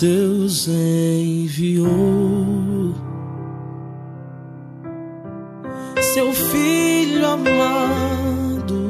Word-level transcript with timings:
Deus 0.00 0.66
enviou. 0.66 1.90
Seu 6.00 6.32
filho 6.32 7.26
amado 7.26 8.80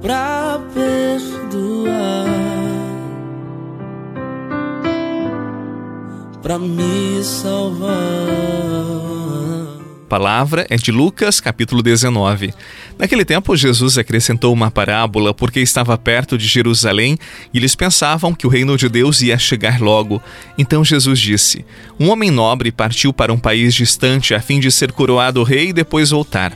pra 0.00 0.60
perdoar, 0.74 2.26
pra 6.42 6.58
me 6.58 7.22
salvar 7.22 8.41
palavra 10.12 10.66
é 10.68 10.76
de 10.76 10.92
Lucas, 10.92 11.40
capítulo 11.40 11.82
19. 11.82 12.52
Naquele 12.98 13.24
tempo, 13.24 13.56
Jesus 13.56 13.96
acrescentou 13.96 14.52
uma 14.52 14.70
parábola 14.70 15.32
porque 15.32 15.60
estava 15.60 15.96
perto 15.96 16.36
de 16.36 16.46
Jerusalém 16.46 17.18
e 17.50 17.56
eles 17.56 17.74
pensavam 17.74 18.34
que 18.34 18.46
o 18.46 18.50
reino 18.50 18.76
de 18.76 18.90
Deus 18.90 19.22
ia 19.22 19.38
chegar 19.38 19.80
logo. 19.80 20.22
Então 20.58 20.84
Jesus 20.84 21.18
disse: 21.18 21.64
Um 21.98 22.10
homem 22.10 22.30
nobre 22.30 22.70
partiu 22.70 23.10
para 23.10 23.32
um 23.32 23.38
país 23.38 23.74
distante 23.74 24.34
a 24.34 24.40
fim 24.42 24.60
de 24.60 24.70
ser 24.70 24.92
coroado 24.92 25.42
rei 25.42 25.70
e 25.70 25.72
depois 25.72 26.10
voltar. 26.10 26.52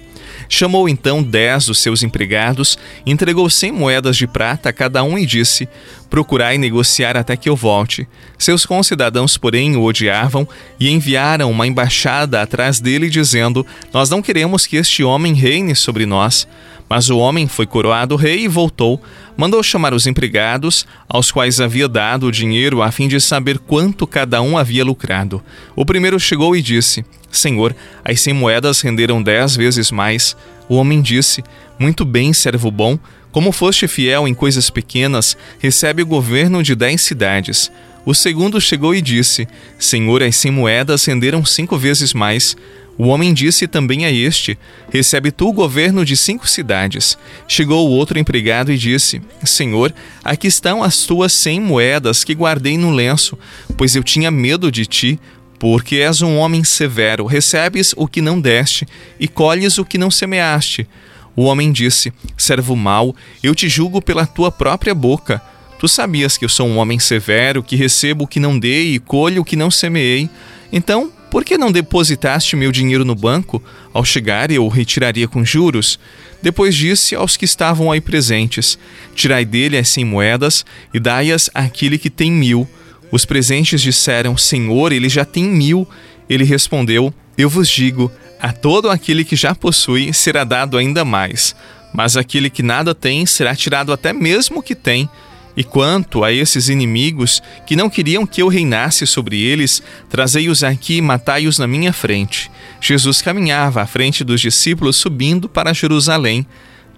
Chamou 0.48 0.88
então 0.88 1.22
dez 1.22 1.66
dos 1.66 1.78
seus 1.78 2.02
empregados, 2.02 2.78
entregou 3.04 3.48
cem 3.50 3.72
moedas 3.72 4.16
de 4.16 4.26
prata 4.26 4.68
a 4.68 4.72
cada 4.72 5.02
um 5.02 5.18
e 5.18 5.26
disse: 5.26 5.68
Procurai 6.08 6.58
negociar 6.58 7.16
até 7.16 7.36
que 7.36 7.48
eu 7.48 7.56
volte. 7.56 8.06
Seus 8.38 8.64
concidadãos, 8.64 9.36
porém, 9.36 9.76
o 9.76 9.82
odiavam 9.82 10.48
e 10.78 10.90
enviaram 10.90 11.50
uma 11.50 11.66
embaixada 11.66 12.40
atrás 12.40 12.80
dele, 12.80 13.10
dizendo: 13.10 13.66
Nós 13.92 14.10
não 14.10 14.22
queremos 14.22 14.66
que 14.66 14.76
este 14.76 15.02
homem 15.02 15.34
reine 15.34 15.74
sobre 15.74 16.06
nós. 16.06 16.46
Mas 16.88 17.10
o 17.10 17.18
homem 17.18 17.48
foi 17.48 17.66
coroado 17.66 18.14
rei 18.14 18.44
e 18.44 18.48
voltou. 18.48 19.02
Mandou 19.36 19.62
chamar 19.62 19.92
os 19.92 20.06
empregados, 20.06 20.86
aos 21.06 21.30
quais 21.30 21.60
havia 21.60 21.86
dado 21.86 22.26
o 22.26 22.32
dinheiro 22.32 22.80
a 22.80 22.90
fim 22.90 23.06
de 23.06 23.20
saber 23.20 23.58
quanto 23.58 24.06
cada 24.06 24.40
um 24.40 24.56
havia 24.56 24.82
lucrado. 24.82 25.42
O 25.74 25.84
primeiro 25.84 26.18
chegou 26.18 26.56
e 26.56 26.62
disse: 26.62 27.04
Senhor, 27.30 27.76
as 28.02 28.20
cem 28.20 28.32
moedas 28.32 28.80
renderam 28.80 29.22
dez 29.22 29.54
vezes 29.54 29.90
mais. 29.90 30.34
O 30.68 30.76
homem 30.76 31.02
disse: 31.02 31.44
Muito 31.78 32.04
bem, 32.04 32.32
servo 32.32 32.70
bom. 32.70 32.98
Como 33.30 33.52
foste 33.52 33.86
fiel 33.86 34.26
em 34.26 34.32
coisas 34.32 34.70
pequenas, 34.70 35.36
recebe 35.58 36.02
o 36.02 36.06
governo 36.06 36.62
de 36.62 36.74
dez 36.74 37.02
cidades. 37.02 37.70
O 38.06 38.14
segundo 38.14 38.58
chegou 38.58 38.94
e 38.94 39.02
disse: 39.02 39.46
Senhor, 39.78 40.22
as 40.22 40.36
cem 40.36 40.50
moedas 40.50 41.04
renderam 41.04 41.44
cinco 41.44 41.76
vezes 41.76 42.14
mais. 42.14 42.56
O 42.98 43.08
homem 43.08 43.34
disse 43.34 43.66
também 43.66 44.06
a 44.06 44.10
este: 44.10 44.58
Recebe 44.90 45.30
tu 45.30 45.48
o 45.48 45.52
governo 45.52 46.04
de 46.04 46.16
cinco 46.16 46.48
cidades. 46.48 47.18
Chegou 47.46 47.86
o 47.86 47.92
outro 47.92 48.18
empregado 48.18 48.72
e 48.72 48.78
disse: 48.78 49.20
Senhor, 49.44 49.92
aqui 50.24 50.46
estão 50.46 50.82
as 50.82 51.04
tuas 51.04 51.32
cem 51.32 51.60
moedas 51.60 52.24
que 52.24 52.34
guardei 52.34 52.78
no 52.78 52.90
lenço, 52.90 53.38
pois 53.76 53.94
eu 53.94 54.02
tinha 54.02 54.30
medo 54.30 54.72
de 54.72 54.86
ti, 54.86 55.20
porque 55.58 55.96
és 55.96 56.22
um 56.22 56.36
homem 56.38 56.64
severo, 56.64 57.26
recebes 57.26 57.94
o 57.96 58.06
que 58.06 58.22
não 58.22 58.40
deste 58.40 58.86
e 59.20 59.28
colhes 59.28 59.78
o 59.78 59.84
que 59.84 59.98
não 59.98 60.10
semeaste. 60.10 60.88
O 61.34 61.44
homem 61.44 61.70
disse: 61.70 62.12
Servo 62.36 62.74
mau, 62.74 63.14
eu 63.42 63.54
te 63.54 63.68
julgo 63.68 64.00
pela 64.00 64.26
tua 64.26 64.50
própria 64.50 64.94
boca. 64.94 65.42
Tu 65.78 65.86
sabias 65.86 66.38
que 66.38 66.44
eu 66.46 66.48
sou 66.48 66.66
um 66.66 66.78
homem 66.78 66.98
severo, 66.98 67.62
que 67.62 67.76
recebo 67.76 68.24
o 68.24 68.26
que 68.26 68.40
não 68.40 68.58
dei 68.58 68.94
e 68.94 68.98
colho 68.98 69.42
o 69.42 69.44
que 69.44 69.54
não 69.54 69.70
semeei. 69.70 70.30
Então, 70.72 71.12
por 71.30 71.44
que 71.44 71.58
não 71.58 71.72
depositaste 71.72 72.56
meu 72.56 72.70
dinheiro 72.70 73.04
no 73.04 73.14
banco? 73.14 73.62
Ao 73.92 74.04
chegar, 74.04 74.50
eu 74.50 74.64
o 74.64 74.68
retiraria 74.68 75.26
com 75.26 75.44
juros. 75.44 75.98
Depois 76.42 76.74
disse 76.74 77.14
aos 77.14 77.36
que 77.36 77.44
estavam 77.44 77.90
aí 77.90 78.00
presentes: 78.00 78.78
Tirai 79.14 79.44
dele 79.44 79.76
as 79.76 79.88
cem 79.88 80.04
moedas 80.04 80.64
e 80.94 81.00
dai-as 81.00 81.50
àquele 81.54 81.98
que 81.98 82.10
tem 82.10 82.30
mil. 82.30 82.68
Os 83.10 83.24
presentes 83.24 83.80
disseram: 83.80 84.36
Senhor, 84.36 84.92
ele 84.92 85.08
já 85.08 85.24
tem 85.24 85.44
mil. 85.44 85.88
Ele 86.28 86.44
respondeu: 86.44 87.12
Eu 87.36 87.48
vos 87.48 87.68
digo: 87.68 88.10
a 88.40 88.52
todo 88.52 88.90
aquele 88.90 89.24
que 89.24 89.34
já 89.34 89.54
possui 89.54 90.12
será 90.12 90.44
dado 90.44 90.76
ainda 90.76 91.04
mais, 91.04 91.56
mas 91.92 92.16
aquele 92.16 92.50
que 92.50 92.62
nada 92.62 92.94
tem 92.94 93.24
será 93.26 93.54
tirado 93.54 93.92
até 93.92 94.12
mesmo 94.12 94.58
o 94.58 94.62
que 94.62 94.74
tem. 94.74 95.08
E 95.56 95.64
quanto 95.64 96.22
a 96.22 96.32
esses 96.32 96.68
inimigos 96.68 97.42
que 97.66 97.74
não 97.74 97.88
queriam 97.88 98.26
que 98.26 98.42
eu 98.42 98.48
reinasse 98.48 99.06
sobre 99.06 99.40
eles, 99.40 99.82
trazei-os 100.08 100.62
aqui 100.62 100.96
e 100.96 101.02
matai-os 101.02 101.58
na 101.58 101.66
minha 101.66 101.92
frente. 101.92 102.50
Jesus 102.80 103.22
caminhava 103.22 103.82
à 103.82 103.86
frente 103.86 104.22
dos 104.22 104.40
discípulos 104.40 104.96
subindo 104.96 105.48
para 105.48 105.72
Jerusalém. 105.72 106.46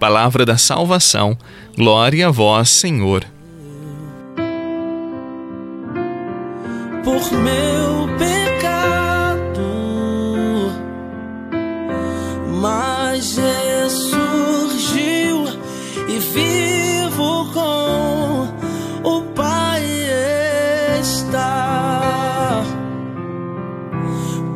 Palavra 0.01 0.45
da 0.45 0.57
salvação. 0.57 1.37
Glória 1.77 2.29
a 2.29 2.31
vós, 2.31 2.71
Senhor. 2.71 3.25
por 7.09 7.33
meu 7.33 8.07
pecado, 8.19 9.63
mas 12.61 13.39
ressurgiu 13.39 15.47
e 16.07 16.21
vivo 17.09 17.51
com 17.53 18.49
o 19.03 19.23
Pai 19.35 19.83
está, 21.01 22.63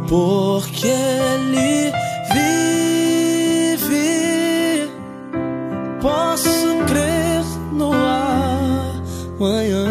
porque 0.08 0.88
Ele 0.88 1.92
vive, 3.74 4.90
posso 6.00 6.76
crer 6.86 7.44
no 7.72 7.92
amanhã. 7.92 9.81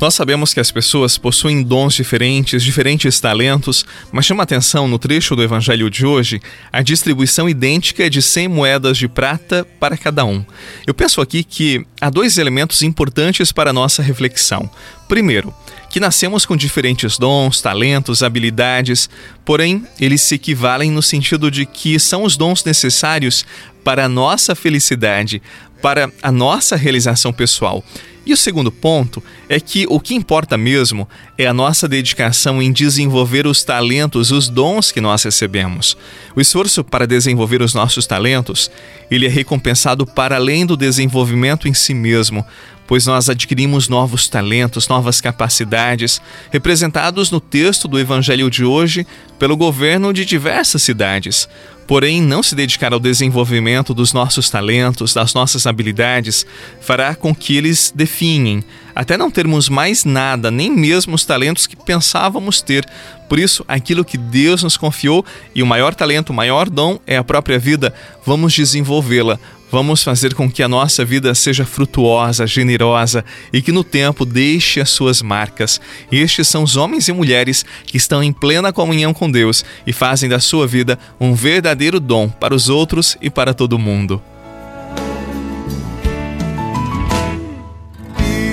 Nós 0.00 0.14
sabemos 0.14 0.54
que 0.54 0.60
as 0.60 0.70
pessoas 0.70 1.18
possuem 1.18 1.60
dons 1.60 1.94
diferentes, 1.94 2.62
diferentes 2.62 3.18
talentos, 3.18 3.84
mas 4.12 4.24
chama 4.24 4.44
atenção 4.44 4.86
no 4.86 4.96
trecho 4.96 5.34
do 5.34 5.42
evangelho 5.42 5.90
de 5.90 6.06
hoje 6.06 6.40
a 6.72 6.82
distribuição 6.82 7.48
idêntica 7.48 8.08
de 8.08 8.22
100 8.22 8.46
moedas 8.46 8.96
de 8.96 9.08
prata 9.08 9.66
para 9.80 9.96
cada 9.96 10.24
um. 10.24 10.44
Eu 10.86 10.94
penso 10.94 11.20
aqui 11.20 11.42
que 11.42 11.84
há 12.00 12.10
dois 12.10 12.38
elementos 12.38 12.82
importantes 12.82 13.50
para 13.50 13.70
a 13.70 13.72
nossa 13.72 14.00
reflexão. 14.00 14.70
Primeiro, 15.08 15.52
que 15.90 15.98
nascemos 15.98 16.46
com 16.46 16.56
diferentes 16.56 17.18
dons, 17.18 17.60
talentos, 17.60 18.22
habilidades, 18.22 19.10
porém 19.44 19.84
eles 19.98 20.20
se 20.20 20.36
equivalem 20.36 20.92
no 20.92 21.02
sentido 21.02 21.50
de 21.50 21.66
que 21.66 21.98
são 21.98 22.22
os 22.22 22.36
dons 22.36 22.62
necessários 22.62 23.44
para 23.82 24.04
a 24.04 24.08
nossa 24.08 24.54
felicidade, 24.54 25.40
para 25.82 26.10
a 26.22 26.32
nossa 26.32 26.76
realização 26.76 27.32
pessoal. 27.32 27.84
E 28.28 28.32
o 28.34 28.36
segundo 28.36 28.70
ponto 28.70 29.22
é 29.48 29.58
que 29.58 29.86
o 29.88 29.98
que 29.98 30.14
importa 30.14 30.58
mesmo 30.58 31.08
é 31.38 31.46
a 31.46 31.54
nossa 31.54 31.88
dedicação 31.88 32.60
em 32.60 32.70
desenvolver 32.70 33.46
os 33.46 33.64
talentos, 33.64 34.30
os 34.30 34.50
dons 34.50 34.92
que 34.92 35.00
nós 35.00 35.22
recebemos. 35.22 35.96
O 36.36 36.40
esforço 36.40 36.84
para 36.84 37.06
desenvolver 37.06 37.62
os 37.62 37.72
nossos 37.72 38.06
talentos, 38.06 38.70
ele 39.10 39.24
é 39.24 39.30
recompensado 39.30 40.04
para 40.04 40.36
além 40.36 40.66
do 40.66 40.76
desenvolvimento 40.76 41.66
em 41.66 41.72
si 41.72 41.94
mesmo, 41.94 42.44
pois 42.86 43.06
nós 43.06 43.30
adquirimos 43.30 43.88
novos 43.88 44.28
talentos, 44.28 44.88
novas 44.88 45.22
capacidades, 45.22 46.20
representados 46.50 47.30
no 47.30 47.40
texto 47.40 47.88
do 47.88 47.98
evangelho 47.98 48.50
de 48.50 48.62
hoje 48.62 49.06
pelo 49.38 49.56
governo 49.56 50.12
de 50.12 50.26
diversas 50.26 50.82
cidades. 50.82 51.48
Porém, 51.88 52.20
não 52.20 52.42
se 52.42 52.54
dedicar 52.54 52.92
ao 52.92 53.00
desenvolvimento 53.00 53.94
dos 53.94 54.12
nossos 54.12 54.50
talentos, 54.50 55.14
das 55.14 55.32
nossas 55.32 55.66
habilidades, 55.66 56.44
fará 56.82 57.14
com 57.14 57.34
que 57.34 57.56
eles 57.56 57.90
definhem, 57.96 58.62
até 58.94 59.16
não 59.16 59.30
termos 59.30 59.70
mais 59.70 60.04
nada, 60.04 60.50
nem 60.50 60.70
mesmo 60.70 61.14
os 61.14 61.24
talentos 61.24 61.66
que 61.66 61.74
pensávamos 61.74 62.60
ter. 62.60 62.86
Por 63.26 63.38
isso, 63.38 63.64
aquilo 63.66 64.04
que 64.04 64.18
Deus 64.18 64.62
nos 64.62 64.76
confiou 64.76 65.24
e 65.54 65.62
o 65.62 65.66
maior 65.66 65.94
talento, 65.94 66.28
o 66.28 66.34
maior 66.34 66.68
dom 66.68 66.98
é 67.06 67.16
a 67.16 67.24
própria 67.24 67.58
vida, 67.58 67.94
vamos 68.22 68.52
desenvolvê-la, 68.52 69.40
Vamos 69.70 70.02
fazer 70.02 70.34
com 70.34 70.50
que 70.50 70.62
a 70.62 70.68
nossa 70.68 71.04
vida 71.04 71.34
seja 71.34 71.64
frutuosa, 71.64 72.46
generosa 72.46 73.24
e 73.52 73.60
que 73.60 73.70
no 73.70 73.84
tempo 73.84 74.24
deixe 74.24 74.80
as 74.80 74.90
suas 74.90 75.20
marcas. 75.20 75.80
Estes 76.10 76.48
são 76.48 76.62
os 76.62 76.76
homens 76.76 77.06
e 77.08 77.12
mulheres 77.12 77.64
que 77.84 77.96
estão 77.96 78.22
em 78.22 78.32
plena 78.32 78.72
comunhão 78.72 79.12
com 79.12 79.30
Deus 79.30 79.64
e 79.86 79.92
fazem 79.92 80.28
da 80.28 80.40
sua 80.40 80.66
vida 80.66 80.98
um 81.20 81.34
verdadeiro 81.34 82.00
dom 82.00 82.28
para 82.28 82.54
os 82.54 82.68
outros 82.68 83.16
e 83.20 83.28
para 83.28 83.52
todo 83.52 83.78
mundo. 83.78 84.22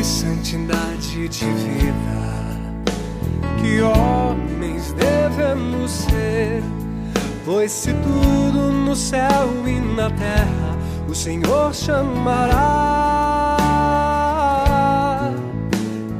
santidade 0.03 1.27
de 1.29 1.45
vida. 1.45 1.95
Que 3.59 3.81
homens 3.81 4.93
devemos 4.93 5.91
ser, 5.91 6.61
pois 7.43 7.71
se 7.71 7.91
tudo 7.91 8.71
no 8.71 8.95
céu 8.95 9.49
e 9.65 9.79
na 9.95 10.11
terra 10.11 10.64
o 11.15 11.17
Senhor 11.17 11.73
chamará. 11.73 12.75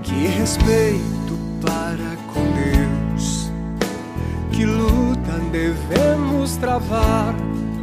Que 0.01 0.27
respeito 0.27 1.37
para 1.61 2.15
com 2.33 2.41
Deus, 2.53 3.51
que 4.51 4.65
luta 4.65 5.33
devemos 5.51 6.55
travar 6.55 7.35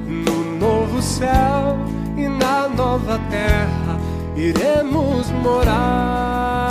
no 0.06 0.58
novo 0.58 1.02
céu 1.02 1.76
e 2.16 2.26
na 2.28 2.66
nova 2.68 3.20
terra 3.28 3.98
iremos 4.34 5.30
morar. 5.42 6.68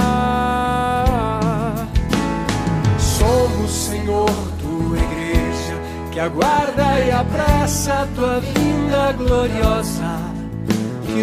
Somos, 2.97 3.71
Senhor, 3.71 4.31
que 6.11 6.19
aguarda 6.19 6.99
e 6.99 7.11
apressa 7.11 8.01
a 8.01 8.07
tua 8.07 8.39
vinda 8.41 9.13
gloriosa. 9.13 10.31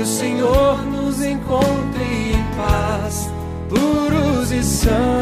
Senhor 0.08 0.82
nos 0.86 1.22
encontre 1.22 2.32
em 2.32 2.56
paz, 2.56 3.30
puros 3.68 4.50
e 4.50 4.62
santos. 4.62 5.17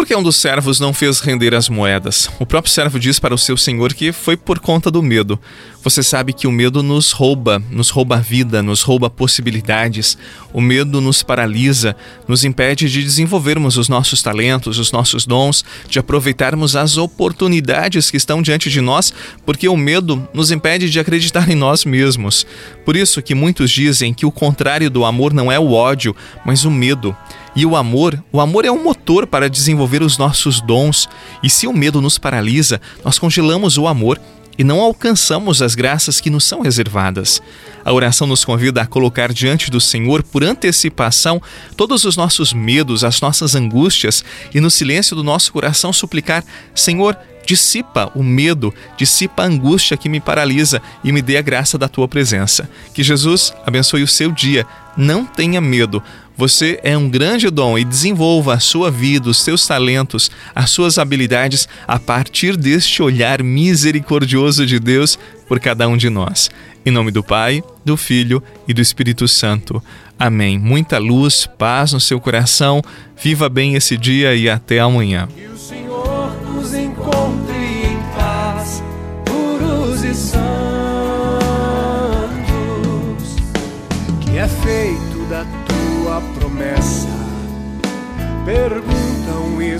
Porque 0.00 0.16
um 0.16 0.22
dos 0.22 0.36
servos 0.36 0.80
não 0.80 0.94
fez 0.94 1.20
render 1.20 1.54
as 1.54 1.68
moedas? 1.68 2.30
O 2.38 2.46
próprio 2.46 2.72
servo 2.72 2.98
diz 2.98 3.18
para 3.18 3.34
o 3.34 3.38
seu 3.38 3.54
senhor 3.54 3.92
que 3.92 4.12
foi 4.12 4.34
por 4.34 4.58
conta 4.58 4.90
do 4.90 5.02
medo. 5.02 5.38
Você 5.84 6.02
sabe 6.02 6.32
que 6.32 6.46
o 6.46 6.50
medo 6.50 6.82
nos 6.82 7.12
rouba, 7.12 7.62
nos 7.70 7.90
rouba 7.90 8.16
a 8.16 8.18
vida, 8.18 8.62
nos 8.62 8.80
rouba 8.80 9.10
possibilidades. 9.10 10.16
O 10.54 10.60
medo 10.62 11.02
nos 11.02 11.22
paralisa, 11.22 11.94
nos 12.26 12.44
impede 12.44 12.88
de 12.88 13.02
desenvolvermos 13.02 13.76
os 13.76 13.90
nossos 13.90 14.22
talentos, 14.22 14.78
os 14.78 14.90
nossos 14.90 15.26
dons, 15.26 15.66
de 15.86 15.98
aproveitarmos 15.98 16.76
as 16.76 16.96
oportunidades 16.96 18.10
que 18.10 18.16
estão 18.16 18.40
diante 18.40 18.70
de 18.70 18.80
nós, 18.80 19.12
porque 19.44 19.68
o 19.68 19.76
medo 19.76 20.26
nos 20.32 20.50
impede 20.50 20.88
de 20.88 20.98
acreditar 20.98 21.46
em 21.50 21.54
nós 21.54 21.84
mesmos. 21.84 22.46
Por 22.86 22.96
isso 22.96 23.20
que 23.20 23.34
muitos 23.34 23.70
dizem 23.70 24.14
que 24.14 24.24
o 24.24 24.32
contrário 24.32 24.88
do 24.88 25.04
amor 25.04 25.34
não 25.34 25.52
é 25.52 25.58
o 25.58 25.72
ódio, 25.72 26.16
mas 26.42 26.64
o 26.64 26.70
medo. 26.70 27.14
E 27.54 27.66
o 27.66 27.76
amor, 27.76 28.22
o 28.32 28.40
amor 28.40 28.64
é 28.64 28.70
um 28.70 28.82
motor 28.82 29.26
para 29.26 29.50
desenvolver 29.50 30.02
os 30.02 30.16
nossos 30.16 30.60
dons. 30.60 31.08
E 31.42 31.50
se 31.50 31.66
o 31.66 31.72
medo 31.72 32.00
nos 32.00 32.18
paralisa, 32.18 32.80
nós 33.04 33.18
congelamos 33.18 33.76
o 33.76 33.86
amor 33.86 34.20
e 34.60 34.64
não 34.64 34.80
alcançamos 34.80 35.62
as 35.62 35.74
graças 35.74 36.20
que 36.20 36.28
nos 36.28 36.44
são 36.44 36.60
reservadas. 36.60 37.40
A 37.82 37.92
oração 37.92 38.26
nos 38.26 38.44
convida 38.44 38.82
a 38.82 38.86
colocar 38.86 39.32
diante 39.32 39.70
do 39.70 39.80
Senhor, 39.80 40.22
por 40.22 40.44
antecipação, 40.44 41.40
todos 41.76 42.04
os 42.04 42.16
nossos 42.16 42.52
medos, 42.52 43.02
as 43.02 43.22
nossas 43.22 43.54
angústias 43.54 44.22
e, 44.54 44.60
no 44.60 44.70
silêncio 44.70 45.16
do 45.16 45.24
nosso 45.24 45.50
coração, 45.50 45.92
suplicar: 45.94 46.44
Senhor, 46.74 47.16
dissipa 47.46 48.12
o 48.14 48.22
medo, 48.22 48.72
dissipa 48.96 49.42
a 49.42 49.46
angústia 49.46 49.96
que 49.96 50.08
me 50.08 50.20
paralisa 50.20 50.82
e 51.02 51.10
me 51.10 51.22
dê 51.22 51.38
a 51.38 51.42
graça 51.42 51.78
da 51.78 51.88
tua 51.88 52.06
presença. 52.06 52.68
Que 52.92 53.02
Jesus 53.02 53.54
abençoe 53.66 54.02
o 54.02 54.08
seu 54.08 54.30
dia. 54.30 54.66
Não 54.96 55.24
tenha 55.24 55.60
medo. 55.60 56.02
Você 56.40 56.80
é 56.82 56.96
um 56.96 57.06
grande 57.06 57.50
dom 57.50 57.76
e 57.76 57.84
desenvolva 57.84 58.54
a 58.54 58.58
sua 58.58 58.90
vida, 58.90 59.28
os 59.28 59.42
seus 59.42 59.66
talentos, 59.66 60.30
as 60.54 60.70
suas 60.70 60.96
habilidades 60.96 61.68
a 61.86 61.98
partir 61.98 62.56
deste 62.56 63.02
olhar 63.02 63.42
misericordioso 63.42 64.64
de 64.64 64.80
Deus 64.80 65.18
por 65.46 65.60
cada 65.60 65.86
um 65.86 65.98
de 65.98 66.08
nós. 66.08 66.50
Em 66.82 66.90
nome 66.90 67.10
do 67.10 67.22
Pai, 67.22 67.62
do 67.84 67.94
Filho 67.94 68.42
e 68.66 68.72
do 68.72 68.80
Espírito 68.80 69.28
Santo. 69.28 69.82
Amém. 70.18 70.58
Muita 70.58 70.96
luz, 70.96 71.46
paz 71.58 71.92
no 71.92 72.00
seu 72.00 72.18
coração. 72.18 72.80
Viva 73.22 73.50
bem 73.50 73.74
esse 73.74 73.98
dia 73.98 74.34
e 74.34 74.48
até 74.48 74.80
amanhã. 74.80 75.28
Que 75.36 75.44
o 75.44 75.58
Senhor 75.58 76.32
nos 76.54 76.72
encontre 76.72 77.79